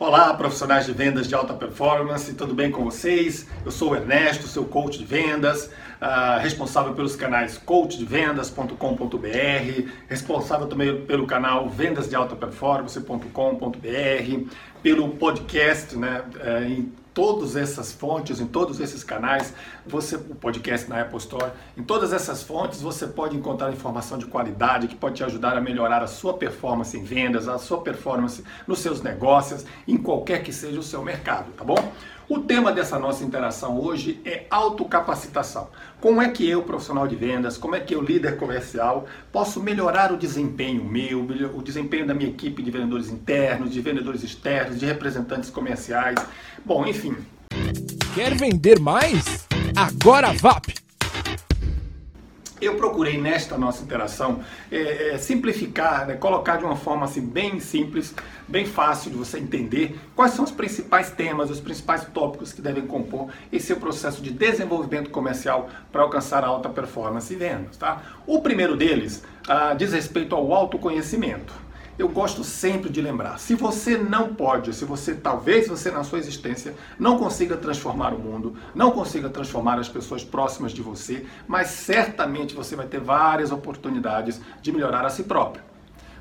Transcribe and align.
Olá, 0.00 0.32
profissionais 0.32 0.86
de 0.86 0.94
vendas 0.94 1.28
de 1.28 1.34
alta 1.34 1.52
performance, 1.52 2.32
tudo 2.32 2.54
bem 2.54 2.70
com 2.70 2.82
vocês? 2.82 3.46
Eu 3.62 3.70
sou 3.70 3.90
o 3.90 3.94
Ernesto, 3.94 4.48
seu 4.48 4.64
coach 4.64 4.96
de 4.96 5.04
vendas, 5.04 5.66
uh, 5.66 6.40
responsável 6.40 6.94
pelos 6.94 7.14
canais 7.14 7.58
coachdevendas.com.br, 7.58 9.90
responsável 10.08 10.66
também 10.68 11.02
pelo 11.02 11.26
canal 11.26 11.68
vendasdealtaperformance.com.br, 11.68 14.54
pelo 14.82 15.10
podcast, 15.10 15.94
né, 15.94 16.24
uh, 16.34 16.64
em 16.64 16.90
todas 17.12 17.56
essas 17.56 17.92
fontes, 17.92 18.40
em 18.40 18.46
todos 18.46 18.80
esses 18.80 19.02
canais, 19.04 19.52
você 19.86 20.16
o 20.16 20.34
podcast 20.34 20.88
na 20.88 21.00
Apple 21.00 21.18
Store, 21.18 21.52
em 21.76 21.82
todas 21.82 22.12
essas 22.12 22.42
fontes 22.42 22.80
você 22.80 23.06
pode 23.06 23.36
encontrar 23.36 23.72
informação 23.72 24.18
de 24.18 24.26
qualidade 24.26 24.88
que 24.88 24.96
pode 24.96 25.16
te 25.16 25.24
ajudar 25.24 25.56
a 25.56 25.60
melhorar 25.60 26.02
a 26.02 26.06
sua 26.06 26.34
performance 26.34 26.96
em 26.96 27.02
vendas, 27.02 27.48
a 27.48 27.58
sua 27.58 27.80
performance 27.80 28.44
nos 28.66 28.78
seus 28.78 29.02
negócios, 29.02 29.64
em 29.86 29.96
qualquer 29.96 30.42
que 30.42 30.52
seja 30.52 30.78
o 30.78 30.82
seu 30.82 31.02
mercado, 31.02 31.52
tá 31.52 31.64
bom? 31.64 31.92
O 32.30 32.38
tema 32.38 32.70
dessa 32.70 32.96
nossa 32.96 33.24
interação 33.24 33.76
hoje 33.76 34.20
é 34.24 34.46
autocapacitação. 34.48 35.68
Como 36.00 36.22
é 36.22 36.28
que 36.28 36.48
eu, 36.48 36.62
profissional 36.62 37.08
de 37.08 37.16
vendas, 37.16 37.58
como 37.58 37.74
é 37.74 37.80
que 37.80 37.92
eu, 37.92 38.00
líder 38.00 38.36
comercial, 38.36 39.08
posso 39.32 39.60
melhorar 39.60 40.12
o 40.12 40.16
desempenho 40.16 40.84
meu, 40.84 41.26
o 41.52 41.60
desempenho 41.60 42.06
da 42.06 42.14
minha 42.14 42.30
equipe 42.30 42.62
de 42.62 42.70
vendedores 42.70 43.10
internos, 43.10 43.72
de 43.72 43.80
vendedores 43.80 44.22
externos, 44.22 44.78
de 44.78 44.86
representantes 44.86 45.50
comerciais. 45.50 46.24
Bom, 46.64 46.86
enfim. 46.86 47.16
Quer 48.14 48.36
vender 48.36 48.78
mais? 48.78 49.48
Agora 49.74 50.32
VAP! 50.32 50.79
Eu 52.60 52.76
procurei 52.76 53.18
nesta 53.18 53.56
nossa 53.56 53.82
interação 53.82 54.40
é, 54.70 55.14
é, 55.14 55.18
simplificar, 55.18 56.06
né, 56.06 56.14
colocar 56.14 56.56
de 56.56 56.64
uma 56.64 56.76
forma 56.76 57.06
assim, 57.06 57.22
bem 57.22 57.58
simples, 57.58 58.14
bem 58.46 58.66
fácil 58.66 59.10
de 59.10 59.16
você 59.16 59.38
entender 59.38 59.98
quais 60.14 60.32
são 60.32 60.44
os 60.44 60.50
principais 60.50 61.10
temas, 61.10 61.50
os 61.50 61.60
principais 61.60 62.04
tópicos 62.04 62.52
que 62.52 62.60
devem 62.60 62.86
compor 62.86 63.28
esse 63.50 63.66
seu 63.66 63.76
processo 63.76 64.20
de 64.20 64.30
desenvolvimento 64.30 65.10
comercial 65.10 65.70
para 65.92 66.02
alcançar 66.02 66.44
alta 66.44 66.68
performance 66.68 67.32
e 67.32 67.36
vendas. 67.36 67.76
Tá? 67.76 68.02
O 68.26 68.42
primeiro 68.42 68.76
deles 68.76 69.22
ah, 69.48 69.74
diz 69.74 69.92
respeito 69.92 70.34
ao 70.34 70.52
autoconhecimento 70.52 71.69
eu 72.00 72.08
gosto 72.08 72.42
sempre 72.42 72.88
de 72.90 73.00
lembrar, 73.00 73.38
se 73.38 73.54
você 73.54 73.98
não 73.98 74.34
pode, 74.34 74.72
se 74.72 74.84
você 74.84 75.14
talvez 75.14 75.68
você 75.68 75.90
na 75.90 76.02
sua 76.02 76.18
existência 76.18 76.74
não 76.98 77.18
consiga 77.18 77.56
transformar 77.56 78.14
o 78.14 78.18
mundo, 78.18 78.56
não 78.74 78.90
consiga 78.90 79.28
transformar 79.28 79.78
as 79.78 79.88
pessoas 79.88 80.24
próximas 80.24 80.72
de 80.72 80.80
você, 80.80 81.26
mas 81.46 81.68
certamente 81.68 82.54
você 82.54 82.74
vai 82.74 82.86
ter 82.86 83.00
várias 83.00 83.52
oportunidades 83.52 84.40
de 84.62 84.72
melhorar 84.72 85.04
a 85.04 85.10
si 85.10 85.24
próprio. 85.24 85.62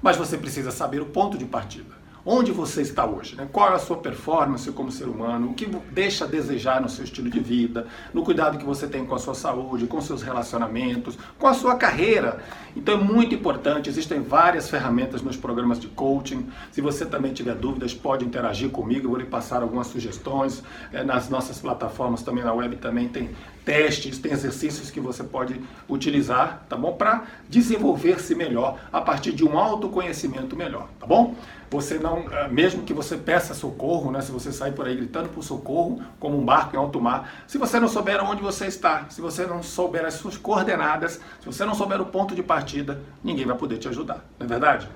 Mas 0.02 0.18
você 0.18 0.38
precisa 0.38 0.72
saber 0.72 1.02
o 1.02 1.06
ponto 1.06 1.38
de 1.38 1.46
partida. 1.46 1.99
Onde 2.26 2.52
você 2.52 2.82
está 2.82 3.06
hoje? 3.06 3.36
Né? 3.36 3.48
Qual 3.52 3.72
é 3.72 3.76
a 3.76 3.80
sua 3.80 3.98
performance 3.98 4.70
como 4.72 4.92
ser 4.92 5.06
humano? 5.06 5.52
O 5.52 5.54
que 5.54 5.66
deixa 5.66 6.26
a 6.26 6.28
desejar 6.28 6.82
no 6.82 6.90
seu 6.90 7.06
estilo 7.06 7.30
de 7.30 7.40
vida? 7.40 7.88
No 8.14 8.24
cuidado 8.24 8.58
que 8.58 8.66
você 8.66 8.88
tem 8.88 9.06
com 9.06 9.16
a 9.16 9.20
sua 9.20 9.34
saúde, 9.34 9.88
com 9.88 10.02
seus 10.02 10.22
relacionamentos, 10.22 11.18
com 11.38 11.48
a 11.48 11.54
sua 11.54 11.76
carreira? 11.76 12.44
Então 12.76 12.96
é 12.96 12.98
muito 12.98 13.34
importante, 13.34 13.90
existem 13.90 14.22
várias 14.22 14.70
ferramentas 14.70 15.22
nos 15.22 15.38
programas 15.38 15.80
de 15.80 15.88
coaching. 15.88 16.50
Se 16.72 16.82
você 16.82 17.06
também 17.06 17.34
tiver 17.34 17.56
dúvidas, 17.56 17.94
pode 17.94 18.26
interagir 18.26 18.70
comigo, 18.70 19.06
eu 19.06 19.10
vou 19.12 19.20
lhe 19.20 19.26
passar 19.26 19.62
algumas 19.62 19.88
sugestões. 19.88 20.62
É, 20.92 21.04
nas 21.04 21.30
nossas 21.30 21.60
plataformas 21.60 22.22
também 22.22 22.44
na 22.44 22.54
web 22.54 22.76
também 22.78 23.08
tem 23.08 23.30
testes, 23.66 24.18
tem 24.18 24.32
exercícios 24.32 24.90
que 24.90 25.00
você 25.00 25.24
pode 25.24 25.62
utilizar, 25.88 26.66
tá 26.68 26.76
bom? 26.76 26.94
Para 26.94 27.24
desenvolver-se 27.48 28.36
melhor 28.36 28.80
a 28.92 29.02
partir 29.02 29.32
de 29.32 29.46
um 29.46 29.58
autoconhecimento 29.58 30.56
melhor, 30.56 30.88
tá 31.00 31.06
bom? 31.06 31.36
Você 31.72 32.00
não, 32.00 32.26
eh, 32.32 32.48
mesmo 32.48 32.84
que 32.84 32.94
você 32.94 33.16
peça 33.16 33.54
socorro, 33.54 34.12
né? 34.12 34.22
Se 34.22 34.32
você 34.32 34.52
sair 34.52 34.72
por 34.72 34.88
aí 34.88 34.96
gritando 34.96 35.30
por 35.30 35.44
socorro, 35.44 36.02
como 36.20 36.38
um 36.38 36.44
barco 36.44 36.76
em 36.76 36.80
alto 36.80 37.00
mar, 37.00 37.44
se 37.48 37.60
você 37.60 37.80
não 37.80 37.88
souber 37.88 38.24
onde 38.24 38.42
você 38.42 38.66
está, 38.66 39.06
se 39.10 39.22
você 39.22 39.46
não 39.46 39.62
souber 39.62 40.04
as 40.04 40.16
suas 40.16 40.36
coordenadas, 40.36 41.22
se 41.40 41.46
você 41.46 41.64
não 41.66 41.76
souber 41.76 42.02
o 42.02 42.06
ponto 42.08 42.34
de 42.34 42.42
partida, 42.42 43.00
ninguém 43.24 43.46
vai 43.46 43.56
poder 43.56 43.78
te 43.78 43.88
ajudar, 43.88 44.26
não 44.40 44.46
é 44.46 44.50
verdade? 44.50 44.90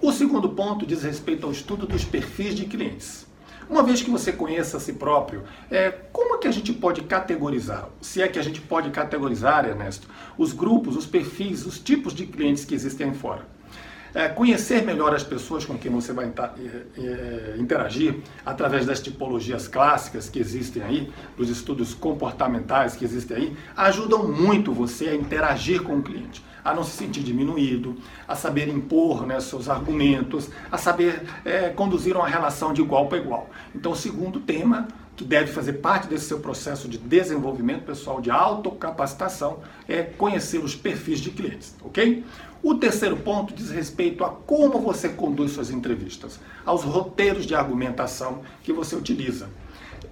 O 0.00 0.12
segundo 0.12 0.48
ponto 0.50 0.86
diz 0.86 1.02
respeito 1.02 1.46
ao 1.46 1.52
estudo 1.52 1.86
dos 1.86 2.04
perfis 2.04 2.54
de 2.54 2.64
clientes. 2.64 3.26
Uma 3.68 3.82
vez 3.82 4.02
que 4.02 4.10
você 4.10 4.32
conheça 4.32 4.76
a 4.76 4.80
si 4.80 4.92
próprio, 4.92 5.44
é, 5.70 5.90
como 6.12 6.33
que 6.44 6.48
a 6.48 6.52
gente 6.52 6.74
pode 6.74 7.00
categorizar? 7.04 7.88
Se 8.02 8.20
é 8.20 8.28
que 8.28 8.38
a 8.38 8.42
gente 8.42 8.60
pode 8.60 8.90
categorizar, 8.90 9.64
Ernesto, 9.64 10.06
os 10.36 10.52
grupos, 10.52 10.94
os 10.94 11.06
perfis, 11.06 11.64
os 11.64 11.78
tipos 11.78 12.12
de 12.12 12.26
clientes 12.26 12.66
que 12.66 12.74
existem 12.74 13.08
aí 13.08 13.14
fora. 13.14 13.46
É, 14.14 14.28
conhecer 14.28 14.84
melhor 14.84 15.14
as 15.14 15.22
pessoas 15.22 15.64
com 15.64 15.78
quem 15.78 15.90
você 15.90 16.12
vai 16.12 16.26
é, 16.26 17.00
é, 17.00 17.56
interagir 17.58 18.16
através 18.44 18.84
das 18.84 19.00
tipologias 19.00 19.66
clássicas 19.66 20.28
que 20.28 20.38
existem 20.38 20.82
aí, 20.82 21.10
dos 21.34 21.48
estudos 21.48 21.94
comportamentais 21.94 22.94
que 22.94 23.06
existem 23.06 23.36
aí, 23.38 23.56
ajudam 23.74 24.28
muito 24.28 24.70
você 24.70 25.08
a 25.08 25.14
interagir 25.14 25.82
com 25.82 25.96
o 25.96 26.02
cliente 26.02 26.44
a 26.64 26.74
não 26.74 26.82
se 26.82 26.92
sentir 26.92 27.22
diminuído, 27.22 27.94
a 28.26 28.34
saber 28.34 28.68
impor 28.68 29.26
né, 29.26 29.38
seus 29.40 29.68
argumentos, 29.68 30.48
a 30.72 30.78
saber 30.78 31.22
é, 31.44 31.68
conduzir 31.68 32.16
uma 32.16 32.26
relação 32.26 32.72
de 32.72 32.80
igual 32.80 33.06
para 33.06 33.18
igual. 33.18 33.50
Então, 33.74 33.92
o 33.92 33.96
segundo 33.96 34.40
tema 34.40 34.88
que 35.16 35.24
deve 35.24 35.52
fazer 35.52 35.74
parte 35.74 36.08
desse 36.08 36.24
seu 36.24 36.40
processo 36.40 36.88
de 36.88 36.98
desenvolvimento 36.98 37.84
pessoal, 37.84 38.20
de 38.20 38.30
autocapacitação, 38.30 39.58
é 39.88 40.02
conhecer 40.02 40.58
os 40.58 40.74
perfis 40.74 41.20
de 41.20 41.30
clientes, 41.30 41.76
ok? 41.84 42.24
O 42.62 42.74
terceiro 42.74 43.16
ponto 43.18 43.54
diz 43.54 43.70
respeito 43.70 44.24
a 44.24 44.30
como 44.30 44.80
você 44.80 45.10
conduz 45.10 45.52
suas 45.52 45.70
entrevistas, 45.70 46.40
aos 46.64 46.82
roteiros 46.82 47.46
de 47.46 47.54
argumentação 47.54 48.40
que 48.62 48.72
você 48.72 48.96
utiliza. 48.96 49.50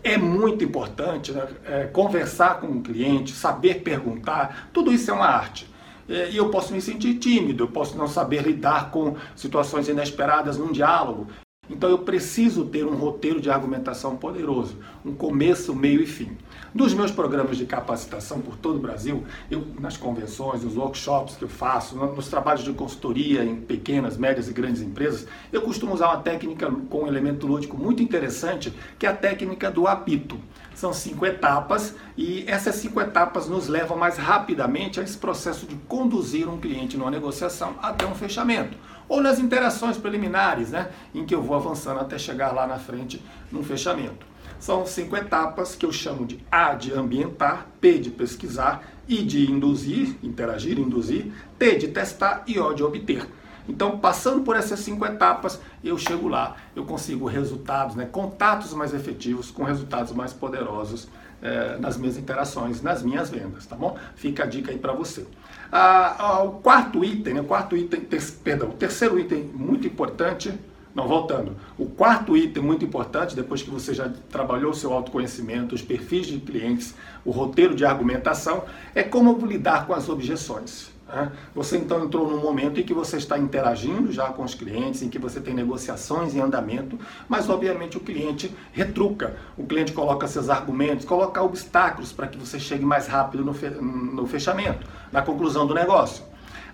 É 0.04 0.18
muito 0.18 0.62
importante 0.62 1.32
né, 1.32 1.48
é, 1.64 1.84
conversar 1.84 2.60
com 2.60 2.66
o 2.66 2.82
cliente, 2.82 3.32
saber 3.32 3.82
perguntar, 3.82 4.68
tudo 4.72 4.92
isso 4.92 5.10
é 5.10 5.14
uma 5.14 5.26
arte. 5.26 5.71
É, 6.08 6.30
e 6.30 6.36
eu 6.36 6.50
posso 6.50 6.72
me 6.72 6.80
sentir 6.80 7.14
tímido, 7.14 7.64
eu 7.64 7.68
posso 7.68 7.96
não 7.96 8.06
saber 8.06 8.42
lidar 8.42 8.90
com 8.90 9.16
situações 9.36 9.88
inesperadas 9.88 10.58
num 10.58 10.72
diálogo. 10.72 11.26
Então 11.70 11.88
eu 11.88 11.98
preciso 11.98 12.64
ter 12.64 12.84
um 12.84 12.96
roteiro 12.96 13.40
de 13.40 13.48
argumentação 13.48 14.16
poderoso, 14.16 14.76
um 15.04 15.14
começo, 15.14 15.74
meio 15.74 16.02
e 16.02 16.06
fim. 16.06 16.36
Nos 16.74 16.92
meus 16.92 17.10
programas 17.10 17.56
de 17.56 17.64
capacitação 17.64 18.40
por 18.40 18.56
todo 18.56 18.76
o 18.76 18.80
Brasil, 18.80 19.24
eu, 19.50 19.64
nas 19.78 19.96
convenções, 19.96 20.64
nos 20.64 20.76
workshops 20.76 21.36
que 21.36 21.44
eu 21.44 21.48
faço, 21.48 21.94
nos 21.96 22.28
trabalhos 22.28 22.64
de 22.64 22.72
consultoria 22.72 23.44
em 23.44 23.56
pequenas, 23.56 24.16
médias 24.16 24.48
e 24.48 24.52
grandes 24.52 24.82
empresas, 24.82 25.26
eu 25.52 25.62
costumo 25.62 25.94
usar 25.94 26.08
uma 26.08 26.20
técnica 26.20 26.70
com 26.90 27.04
um 27.04 27.06
elemento 27.06 27.46
lúdico 27.46 27.76
muito 27.76 28.02
interessante, 28.02 28.72
que 28.98 29.06
é 29.06 29.08
a 29.08 29.16
técnica 29.16 29.70
do 29.70 29.86
apito. 29.86 30.38
São 30.74 30.92
cinco 30.92 31.24
etapas 31.26 31.94
e 32.16 32.44
essas 32.46 32.76
cinco 32.76 33.00
etapas 33.00 33.48
nos 33.48 33.68
levam 33.68 33.96
mais 33.96 34.16
rapidamente 34.16 34.98
a 34.98 35.02
esse 35.02 35.16
processo 35.16 35.66
de 35.66 35.76
conduzir 35.88 36.48
um 36.48 36.58
cliente 36.58 36.96
numa 36.96 37.10
negociação 37.10 37.74
até 37.82 38.06
um 38.06 38.14
fechamento. 38.14 38.76
Ou 39.08 39.20
nas 39.20 39.38
interações 39.38 39.96
preliminares, 39.98 40.70
né, 40.70 40.90
em 41.14 41.24
que 41.24 41.34
eu 41.34 41.42
vou 41.42 41.56
avançando 41.56 42.00
até 42.00 42.18
chegar 42.18 42.52
lá 42.52 42.66
na 42.66 42.78
frente 42.78 43.22
num 43.50 43.62
fechamento. 43.62 44.26
São 44.58 44.86
cinco 44.86 45.16
etapas 45.16 45.74
que 45.74 45.84
eu 45.84 45.92
chamo 45.92 46.24
de 46.24 46.38
A 46.50 46.74
de 46.74 46.92
ambientar, 46.92 47.66
P 47.80 47.98
de 47.98 48.10
pesquisar, 48.10 48.82
I 49.08 49.22
de 49.22 49.50
induzir, 49.50 50.16
interagir, 50.22 50.78
induzir, 50.78 51.32
T 51.58 51.76
de 51.76 51.88
testar 51.88 52.44
e 52.46 52.58
O 52.60 52.72
de 52.72 52.82
obter. 52.82 53.26
Então, 53.68 53.98
passando 53.98 54.42
por 54.42 54.56
essas 54.56 54.80
cinco 54.80 55.04
etapas, 55.06 55.60
eu 55.84 55.96
chego 55.96 56.28
lá, 56.28 56.56
eu 56.74 56.84
consigo 56.84 57.26
resultados, 57.26 57.94
né, 57.94 58.06
contatos 58.10 58.72
mais 58.74 58.92
efetivos, 58.92 59.50
com 59.50 59.62
resultados 59.62 60.12
mais 60.12 60.32
poderosos 60.32 61.08
eh, 61.42 61.76
nas 61.80 61.96
minhas 61.96 62.16
interações, 62.16 62.82
nas 62.82 63.02
minhas 63.02 63.28
vendas, 63.28 63.66
tá 63.66 63.74
bom? 63.74 63.96
Fica 64.14 64.44
a 64.44 64.46
dica 64.46 64.70
aí 64.70 64.78
para 64.78 64.92
você. 64.92 65.26
Ah, 65.72 66.14
ah, 66.18 66.42
o 66.44 66.52
quarto 66.60 67.04
item, 67.04 67.34
né, 67.34 67.40
o 67.40 67.44
quarto 67.44 67.76
item, 67.76 68.00
ter, 68.02 68.22
perdão, 68.44 68.68
o 68.68 68.74
terceiro 68.74 69.18
item 69.18 69.50
muito 69.52 69.84
importante, 69.86 70.52
não, 70.94 71.08
voltando. 71.08 71.56
O 71.76 71.86
quarto 71.86 72.36
item 72.36 72.62
muito 72.62 72.84
importante, 72.84 73.34
depois 73.34 73.60
que 73.60 73.70
você 73.70 73.92
já 73.92 74.08
trabalhou 74.30 74.70
o 74.70 74.74
seu 74.74 74.92
autoconhecimento, 74.92 75.74
os 75.74 75.82
perfis 75.82 76.26
de 76.26 76.38
clientes, 76.38 76.94
o 77.24 77.30
roteiro 77.30 77.74
de 77.74 77.84
argumentação, 77.84 78.64
é 78.94 79.02
como 79.02 79.34
lidar 79.44 79.86
com 79.86 79.94
as 79.94 80.08
objeções. 80.08 80.91
Né? 81.12 81.30
Você 81.54 81.76
então 81.76 82.04
entrou 82.04 82.26
num 82.28 82.40
momento 82.40 82.80
em 82.80 82.82
que 82.82 82.94
você 82.94 83.18
está 83.18 83.38
interagindo 83.38 84.10
já 84.10 84.28
com 84.28 84.42
os 84.42 84.54
clientes, 84.54 85.02
em 85.02 85.10
que 85.10 85.18
você 85.18 85.40
tem 85.40 85.52
negociações 85.52 86.34
em 86.34 86.40
andamento, 86.40 86.98
mas 87.28 87.50
obviamente 87.50 87.98
o 87.98 88.00
cliente 88.00 88.52
retruca, 88.72 89.36
o 89.56 89.66
cliente 89.66 89.92
coloca 89.92 90.26
seus 90.26 90.48
argumentos, 90.48 91.04
coloca 91.04 91.42
obstáculos 91.42 92.12
para 92.12 92.26
que 92.26 92.38
você 92.38 92.58
chegue 92.58 92.84
mais 92.84 93.06
rápido 93.06 93.44
no 93.44 94.26
fechamento, 94.26 94.86
na 95.12 95.20
conclusão 95.20 95.66
do 95.66 95.74
negócio. 95.74 96.24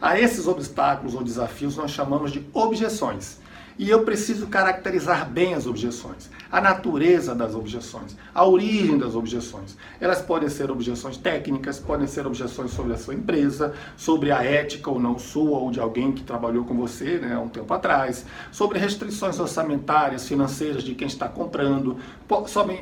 A 0.01 0.19
esses 0.19 0.47
obstáculos 0.47 1.17
ou 1.17 1.25
desafios 1.25 1.77
nós 1.77 1.91
chamamos 1.91 2.31
de 2.31 2.47
objeções. 2.53 3.41
E 3.79 3.89
eu 3.89 4.03
preciso 4.03 4.49
caracterizar 4.49 5.31
bem 5.31 5.55
as 5.55 5.65
objeções, 5.65 6.29
a 6.51 6.61
natureza 6.61 7.33
das 7.33 7.55
objeções, 7.55 8.17
a 8.35 8.45
origem 8.45 8.99
das 8.99 9.15
objeções. 9.15 9.77
Elas 10.01 10.21
podem 10.21 10.49
ser 10.49 10.69
objeções 10.69 11.17
técnicas, 11.17 11.79
podem 11.79 12.09
ser 12.09 12.27
objeções 12.27 12.73
sobre 12.73 12.95
a 12.95 12.97
sua 12.97 13.15
empresa, 13.15 13.73
sobre 13.97 14.33
a 14.33 14.43
ética 14.43 14.91
ou 14.91 14.99
não 14.99 15.17
sua 15.17 15.59
ou 15.59 15.71
de 15.71 15.79
alguém 15.79 16.11
que 16.11 16.25
trabalhou 16.25 16.65
com 16.65 16.75
você 16.75 17.19
né, 17.19 17.35
há 17.37 17.39
um 17.39 17.49
tempo 17.49 17.73
atrás, 17.73 18.27
sobre 18.51 18.81
restrições 18.81 19.39
orçamentárias, 19.39 20.27
financeiras 20.27 20.83
de 20.83 20.97
quem 20.97 21.07
está 21.07 21.29
comprando, 21.29 21.99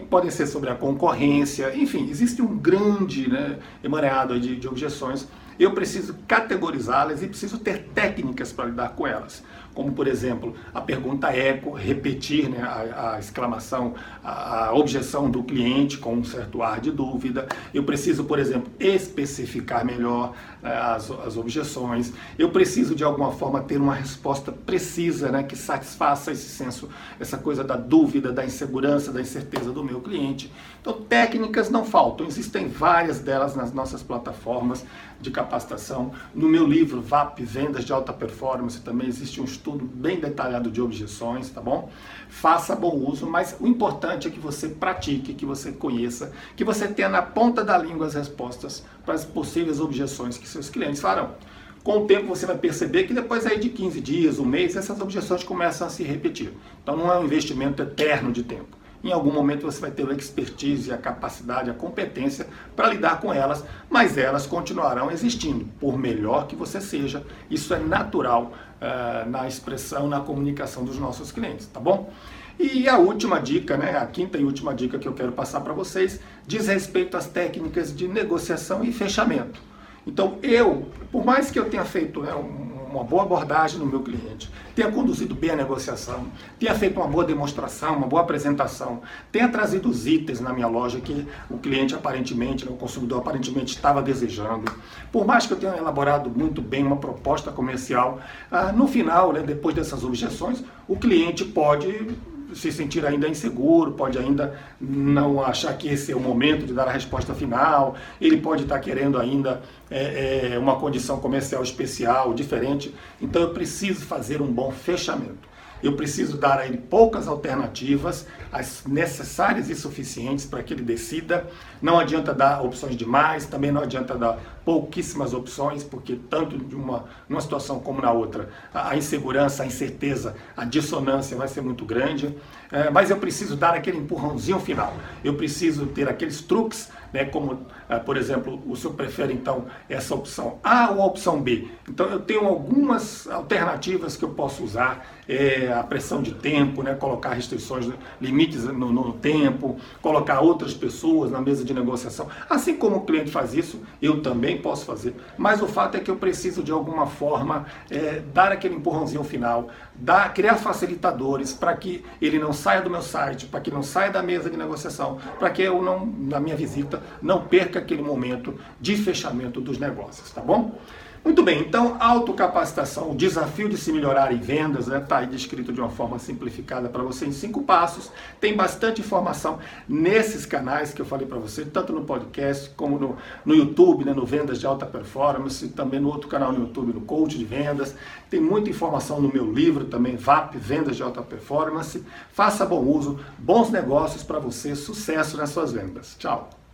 podem 0.09 0.31
ser 0.31 0.47
sobre 0.47 0.71
a 0.71 0.75
concorrência, 0.75 1.77
enfim, 1.77 2.09
existe 2.09 2.41
um 2.41 2.57
grande 2.57 3.29
né, 3.29 3.59
emaranhado 3.85 4.41
de, 4.41 4.57
de 4.57 4.67
objeções. 4.67 5.29
Eu 5.59 5.73
preciso 5.73 6.15
categorizá-las 6.29 7.23
e 7.23 7.27
preciso 7.27 7.59
ter 7.59 7.89
técnicas 7.95 8.53
para 8.53 8.67
lidar 8.67 8.91
com 8.91 9.07
elas 9.07 9.43
como 9.77 9.93
por 9.93 10.09
exemplo 10.09 10.55
a 10.73 10.81
pergunta 10.81 11.29
eco, 11.29 11.73
repetir 11.73 12.49
né, 12.49 12.63
a, 12.63 13.13
a 13.13 13.19
exclamação, 13.19 13.95
a, 14.25 14.69
a, 14.69 14.75
objeção 14.75 15.31
do 15.31 15.45
cliente 15.45 15.99
com 15.99 16.15
um 16.15 16.25
certo 16.25 16.63
ar 16.63 16.81
de 16.81 16.91
dúvida. 16.91 17.47
Eu 17.75 17.85
preciso, 17.85 18.25
por 18.25 18.39
exemplo, 18.39 18.73
especificar 18.81 19.85
melhor 19.85 20.33
né, 20.63 20.75
as, 20.75 21.11
as 21.11 21.37
objeções. 21.37 22.13
Eu 22.39 22.49
preciso 22.51 22.95
de 22.95 23.05
alguma 23.05 23.33
forma 23.33 23.61
ter 23.61 23.77
uma 23.77 23.95
resposta 23.95 24.51
precisa, 24.51 25.31
né, 25.31 25.43
que 25.43 25.55
satisfaça 25.55 26.33
esse 26.33 26.49
senso, 26.49 26.89
essa 27.21 27.37
coisa 27.37 27.63
da 27.63 27.77
dúvida, 27.77 28.33
da 28.33 28.47
insegurança, 28.47 29.13
da 29.13 29.21
incerteza 29.21 29.71
do 29.73 29.85
meu 29.85 30.01
cliente. 30.01 30.51
Então, 30.81 31.03
técnicas 31.03 31.69
não 31.69 31.85
faltam, 31.85 32.27
existem 32.27 32.69
várias 32.69 33.19
delas 33.19 33.55
nas 33.55 33.73
nossas 33.73 34.03
plataformas 34.03 34.87
de 35.21 35.31
capacitação. 35.31 36.13
No 36.35 36.49
meu 36.49 36.67
livro 36.67 37.03
VAP 37.03 37.41
Vendas 37.41 37.85
de 37.85 37.93
Alta 37.93 38.13
Performance 38.13 38.81
também 38.81 39.09
existe 39.09 39.41
um 39.41 39.45
estudo 39.45 39.66
estudo 39.67 39.85
bem 39.85 40.21
detalhado 40.21 40.71
de 40.71 40.81
objeções, 40.81 41.51
tá 41.51 41.61
bom? 41.61 41.91
Faça 42.29 42.77
bom 42.77 42.95
uso, 42.95 43.27
mas 43.27 43.57
o 43.59 43.67
importante 43.67 44.29
é 44.29 44.31
que 44.31 44.39
você 44.39 44.69
pratique, 44.69 45.35
que 45.35 45.45
você 45.45 45.73
conheça, 45.73 46.33
que 46.55 46.63
você 46.63 46.87
tenha 46.87 47.09
na 47.09 47.21
ponta 47.21 47.65
da 47.65 47.77
língua 47.77 48.07
as 48.07 48.15
respostas 48.15 48.85
para 49.05 49.15
as 49.15 49.25
possíveis 49.25 49.81
objeções 49.81 50.39
que 50.39 50.47
seus 50.47 50.71
clientes 50.71 51.01
farão. 51.01 51.35
Com 51.83 51.99
o 51.99 52.07
tempo 52.07 52.29
você 52.29 52.47
vai 52.47 52.57
perceber 52.57 53.05
que 53.05 53.15
depois 53.15 53.45
aí 53.47 53.59
de 53.59 53.69
15 53.69 54.01
dias, 54.01 54.39
um 54.39 54.45
mês, 54.45 54.77
essas 54.77 55.01
objeções 55.01 55.43
começam 55.43 55.87
a 55.87 55.91
se 55.91 56.05
repetir. 56.05 56.53
Então 56.83 56.97
não 56.97 57.13
é 57.13 57.19
um 57.19 57.25
investimento 57.25 57.83
eterno 57.83 58.31
de 58.31 58.45
tempo 58.45 58.76
em 59.03 59.13
algum 59.13 59.33
momento 59.33 59.63
você 59.63 59.81
vai 59.81 59.91
ter 59.91 60.09
a 60.09 60.13
expertise, 60.13 60.93
a 60.93 60.99
capacidade, 60.99 61.71
a 61.71 61.75
competência 61.75 62.47
para 62.75 62.89
lidar 62.89 63.21
com 63.21 63.33
elas, 63.33 63.65
mas 63.91 64.19
elas 64.19 64.47
continuarão 64.47 65.11
existindo, 65.11 65.67
por 65.79 65.99
melhor 65.99 66.47
que 66.47 66.57
você 66.57 66.81
seja. 66.81 67.25
Isso 67.51 67.73
é 67.75 67.79
natural 67.79 68.53
uh, 68.81 69.29
na 69.29 69.47
expressão, 69.47 70.09
na 70.09 70.21
comunicação 70.21 70.85
dos 70.85 70.99
nossos 70.99 71.31
clientes, 71.31 71.67
tá 71.67 71.81
bom? 71.81 72.13
E 72.59 72.89
a 72.89 72.97
última 72.97 73.39
dica, 73.39 73.77
né, 73.77 73.99
a 73.99 74.07
quinta 74.07 74.39
e 74.39 74.45
última 74.45 74.75
dica 74.75 74.99
que 74.99 75.07
eu 75.07 75.13
quero 75.13 75.33
passar 75.33 75.61
para 75.61 75.75
vocês, 75.75 76.21
diz 76.47 76.69
respeito 76.69 77.17
às 77.17 77.27
técnicas 77.27 77.95
de 77.95 78.09
negociação 78.09 78.83
e 78.83 78.93
fechamento. 78.93 79.61
Então, 80.07 80.39
eu, 80.43 80.87
por 81.13 81.25
mais 81.25 81.51
que 81.51 81.59
eu 81.59 81.69
tenha 81.69 81.85
feito 81.85 82.23
né, 82.23 82.35
um, 82.35 82.76
uma 82.91 83.05
boa 83.05 83.23
abordagem 83.23 83.79
no 83.79 83.87
meu 83.87 84.01
cliente, 84.01 84.51
tenha 84.75 84.91
conduzido 84.91 85.35
bem 85.35 85.51
a 85.51 85.57
negociação, 85.57 86.27
tenha 86.59 86.75
feito 86.75 86.99
uma 86.99 87.09
boa 87.09 87.25
demonstração, 87.25 87.97
uma 87.97 88.07
boa 88.07 88.23
apresentação, 88.23 89.01
tenha 89.31 89.49
trazido 89.49 89.89
os 89.89 90.07
itens 90.07 90.41
na 90.41 90.53
minha 90.53 90.67
loja 90.67 91.01
que 91.01 91.27
o 91.51 91.59
cliente 91.59 91.95
aparentemente, 91.95 92.65
né, 92.65 92.71
o 92.71 92.77
consumidor 92.77 93.19
aparentemente 93.19 93.75
estava 93.75 94.03
desejando. 94.03 94.73
Por 95.11 95.27
mais 95.27 95.47
que 95.47 95.53
eu 95.53 95.59
tenha 95.59 95.77
elaborado 95.77 96.31
muito 96.31 96.63
bem 96.63 96.85
uma 96.85 96.97
proposta 96.97 97.51
comercial, 97.51 98.21
ah, 98.51 98.73
no 98.73 98.87
final, 98.87 99.33
né, 99.33 99.43
depois 99.43 99.75
dessas 99.75 100.05
objeções, 100.05 100.63
o 100.89 100.97
cliente 100.97 101.45
pode 101.45 102.17
se 102.57 102.73
sentir 102.73 103.05
ainda 103.05 103.29
inseguro, 103.29 103.93
pode 103.93 104.19
ainda 104.19 104.59
não 104.81 105.43
achar 105.43 105.77
que 105.77 105.89
esse 105.89 106.11
é 106.11 106.17
o 106.17 106.21
momento 106.21 106.67
de 106.67 106.73
dar 106.73 106.89
a 106.89 106.93
resposta 106.93 107.35
final, 107.35 107.95
ele 108.21 108.39
pode 108.39 108.63
estar 108.63 108.79
querendo 108.81 109.19
ainda 109.19 109.63
é, 109.91 110.53
é, 110.55 110.59
uma 110.59 110.77
condição 110.77 111.21
comercial 111.21 111.63
especial, 111.63 112.33
diferente. 112.35 112.95
Então 113.21 113.43
eu 113.43 113.51
preciso 113.51 114.05
fazer 114.05 114.41
um 114.41 114.51
bom 114.53 114.71
fechamento. 114.71 115.57
Eu 115.83 115.95
preciso 115.95 116.37
dar 116.37 116.59
a 116.59 116.67
ele 116.67 116.79
poucas 116.79 117.29
alternativas, 117.29 118.27
as 118.53 118.85
necessárias 118.87 119.69
e 119.69 119.75
suficientes 119.75 120.47
para 120.47 120.63
que 120.63 120.73
ele 120.73 120.83
decida. 120.83 121.47
Não 121.81 121.99
adianta 121.99 122.33
dar 122.33 122.63
opções 122.63 122.97
demais, 122.97 123.47
também 123.47 123.71
não 123.71 123.83
adianta 123.83 124.17
dar 124.17 124.39
pouquíssimas 124.65 125.33
opções, 125.33 125.85
porque 125.85 126.19
tanto 126.29 126.59
de 126.59 126.75
uma 126.75 127.05
numa 127.29 127.41
situação 127.41 127.79
como 127.79 128.01
na 128.01 128.11
outra, 128.11 128.49
a, 128.75 128.97
insegurança, 128.97 129.63
a 129.63 129.67
incerteza, 129.67 130.35
a 130.57 130.65
dissonância 130.65 131.37
vai 131.37 131.47
ser 131.47 131.61
muito 131.61 131.85
grande. 131.85 132.37
É, 132.73 132.91
mas 132.91 133.11
eu 133.11 133.17
preciso 133.19 133.57
dar 133.57 133.75
aquele 133.75 133.99
empurrãozinho 133.99 134.59
final. 134.59 134.93
Eu 135.23 135.35
preciso 135.35 135.87
ter 135.87 136.09
aqueles 136.09 136.41
truques, 136.41 136.91
né, 137.17 137.25
como, 137.25 137.67
é, 137.89 137.99
por 137.99 138.17
exemplo, 138.17 138.63
o 138.67 138.77
senhor 138.77 138.95
prefere 138.95 139.33
então 139.33 139.67
essa 139.89 140.15
opção 140.15 140.59
A 140.63 140.91
ou 140.91 141.03
a 141.03 141.07
opção 141.07 141.41
B. 141.41 141.69
Então 141.89 142.07
eu 142.07 142.21
tenho 142.21 142.47
algumas 142.47 143.27
alternativas 143.29 144.17
que 144.17 144.25
eu 144.25 144.31
posso 144.31 144.63
usar. 144.63 145.17
É, 145.29 145.73
a 145.73 145.83
pressão 145.83 146.23
de 146.23 146.35
tempo, 146.35 146.85
né, 146.85 146.95
colocar 146.95 147.31
restrições, 147.31 147.91
limites 148.21 148.63
no, 148.63 148.93
no 148.93 149.13
tempo, 149.15 149.77
colocar 150.01 150.39
outras 150.39 150.73
pessoas 150.73 151.33
na 151.33 151.41
mesa 151.41 151.65
de 151.65 151.75
negociação. 151.75 152.29
Assim 152.49 152.77
como 152.77 152.99
o 152.99 153.01
cliente 153.01 153.33
faz 153.33 153.53
isso, 153.53 153.83
eu 154.01 154.23
também 154.23 154.37
também 154.37 154.59
posso 154.59 154.85
fazer. 154.85 155.15
Mas 155.37 155.63
o 155.63 155.67
fato 155.67 155.97
é 155.97 156.01
que 156.01 156.11
eu 156.11 156.17
preciso, 156.17 156.63
de 156.63 156.71
alguma 156.71 157.07
forma, 157.07 157.67
é, 157.91 158.23
dar 158.33 158.53
aquele 158.53 158.75
empurrãozinho 158.75 159.25
final, 159.25 159.69
dar, 159.95 160.33
criar 160.35 160.57
facilitadores 160.57 161.53
para 161.53 161.75
que 161.75 162.05
ele 162.21 162.39
não 162.39 162.53
saia 162.53 162.83
do 162.83 162.91
meu 162.91 163.03
site, 163.03 163.47
para 163.47 163.61
que 163.61 163.71
não 163.71 163.83
saia 163.83 164.11
da 164.11 164.23
mesa 164.23 164.51
de 164.51 164.57
negociação, 164.57 165.19
para 165.39 165.51
que 165.51 165.63
eu, 165.63 165.83
não, 165.83 166.07
na 166.07 166.39
minha 166.39 166.55
visita, 166.55 167.03
não 167.23 167.43
perca 167.43 167.79
aquele 167.79 168.03
momento 168.03 168.55
de 168.81 168.97
fechamento 168.97 169.61
dos 169.61 169.79
negócios, 169.79 170.31
tá 170.31 170.41
bom? 170.41 170.79
Muito 171.27 171.43
bem, 171.43 171.59
então 171.59 171.97
autocapacitação, 171.99 173.11
o 173.11 173.15
desafio 173.17 173.69
de 173.69 173.77
se 173.77 173.93
melhorar 173.93 174.31
em 174.31 174.39
vendas, 174.39 174.87
está 174.87 175.17
né, 175.17 175.23
aí 175.23 175.27
descrito 175.27 175.73
de 175.73 175.81
uma 175.81 175.91
forma 175.91 176.21
simplificada 176.21 176.89
para 176.89 177.03
você 177.03 177.27
em 177.27 177.33
cinco 177.33 177.65
passos. 177.65 178.13
Tem 178.41 178.55
bastante 178.55 179.01
informação 179.01 179.59
nesses 179.89 180.47
canais 180.47 180.95
que 180.95 181.03
eu 181.03 181.05
falei 181.05 181.27
para 181.27 181.37
você, 181.37 181.65
tanto 181.65 181.93
no 181.93 182.05
podcast 182.05 182.71
como 182.77 182.97
no, 182.97 183.17
no 183.45 183.57
YouTube, 183.57 184.05
né, 184.05 184.13
no 184.15 184.25
Vendas 184.25 184.61
de 184.61 184.69
Alta 184.69 184.87
Performance, 184.87 185.67
também 185.71 185.99
no 185.99 186.11
outro 186.11 186.29
canal 186.29 186.53
no 186.53 186.61
YouTube, 186.61 186.93
no 186.93 187.01
Coach 187.01 187.37
de 187.37 187.45
Vendas. 187.45 187.97
Tem 188.31 188.41
muita 188.41 188.71
informação 188.71 189.21
no 189.21 189.29
meu 189.29 189.53
livro 189.53 189.87
também, 189.87 190.15
VAP, 190.15 190.57
Vendas 190.59 190.95
de 190.95 191.03
Alta 191.03 191.23
Performance. 191.23 192.05
Faça 192.33 192.65
bom 192.65 192.85
uso, 192.85 193.19
bons 193.37 193.69
negócios 193.69 194.23
para 194.23 194.39
você, 194.39 194.77
sucesso 194.77 195.37
nas 195.37 195.51
suas 195.51 195.73
vendas. 195.73 196.15
Tchau! 196.17 196.66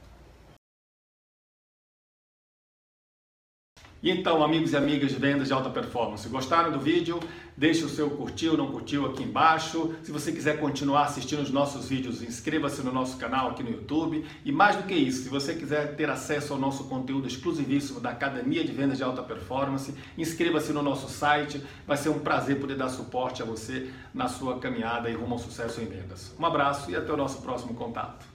Então, 4.04 4.42
amigos 4.42 4.72
e 4.72 4.76
amigas 4.76 5.12
de 5.12 5.16
vendas 5.16 5.46
de 5.46 5.54
alta 5.54 5.70
performance, 5.70 6.28
gostaram 6.28 6.72
do 6.72 6.80
vídeo? 6.80 7.20
Deixe 7.56 7.84
o 7.84 7.88
seu 7.88 8.10
curtir 8.10 8.48
ou 8.48 8.56
não 8.56 8.72
curtiu 8.72 9.06
aqui 9.06 9.22
embaixo. 9.22 9.94
Se 10.02 10.10
você 10.10 10.32
quiser 10.32 10.58
continuar 10.58 11.04
assistindo 11.04 11.40
os 11.40 11.50
nossos 11.50 11.88
vídeos, 11.88 12.20
inscreva-se 12.20 12.82
no 12.82 12.90
nosso 12.90 13.16
canal 13.16 13.50
aqui 13.50 13.62
no 13.62 13.70
YouTube. 13.70 14.24
E 14.44 14.50
mais 14.50 14.74
do 14.74 14.82
que 14.82 14.94
isso, 14.94 15.22
se 15.22 15.28
você 15.28 15.54
quiser 15.54 15.94
ter 15.94 16.10
acesso 16.10 16.52
ao 16.52 16.58
nosso 16.58 16.88
conteúdo 16.88 17.28
exclusivíssimo 17.28 18.00
da 18.00 18.10
Academia 18.10 18.64
de 18.64 18.72
Vendas 18.72 18.98
de 18.98 19.04
Alta 19.04 19.22
Performance, 19.22 19.94
inscreva-se 20.18 20.72
no 20.72 20.82
nosso 20.82 21.08
site. 21.08 21.62
Vai 21.86 21.96
ser 21.96 22.08
um 22.08 22.18
prazer 22.18 22.58
poder 22.58 22.74
dar 22.74 22.88
suporte 22.88 23.40
a 23.40 23.44
você 23.44 23.88
na 24.12 24.26
sua 24.26 24.58
caminhada 24.58 25.08
e 25.08 25.14
rumo 25.14 25.34
ao 25.34 25.38
sucesso 25.38 25.80
em 25.80 25.86
vendas. 25.86 26.34
Um 26.36 26.44
abraço 26.44 26.90
e 26.90 26.96
até 26.96 27.12
o 27.12 27.16
nosso 27.16 27.40
próximo 27.40 27.74
contato. 27.74 28.31